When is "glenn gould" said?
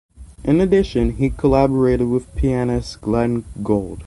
3.01-3.99